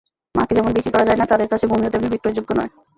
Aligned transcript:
মাকে 0.35 0.53
যেমন 0.57 0.71
বিক্রি 0.75 0.91
করা 0.93 1.07
যায় 1.07 1.19
না, 1.19 1.25
তাঁদের 1.31 1.47
কাছে 1.51 1.65
ভূমিও 1.67 1.91
তেমনি 1.93 2.09
বিক্রয়যোগ্য 2.13 2.49
নয়। 2.57 2.71